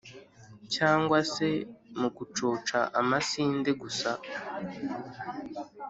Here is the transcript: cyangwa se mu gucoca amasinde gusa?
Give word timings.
cyangwa 0.75 1.17
se 1.33 1.47
mu 1.99 2.07
gucoca 2.17 2.79
amasinde 2.99 3.71
gusa? 3.81 4.09